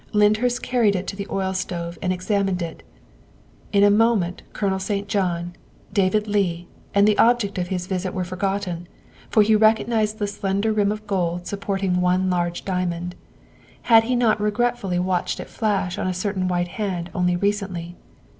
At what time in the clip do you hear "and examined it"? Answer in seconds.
2.01-2.81